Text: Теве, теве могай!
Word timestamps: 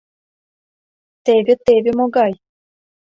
Теве, 1.25 1.53
теве 1.65 1.91
могай! 1.97 2.33